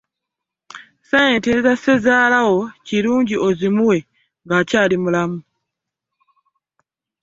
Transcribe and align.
Ssente 1.01 1.51
za 1.63 1.73
ssezaala 1.77 2.39
wo 2.49 2.59
kirungi 2.87 3.35
ozimuwe 3.47 3.99
ng'akyali 4.45 4.95
mulamu. 5.03 5.39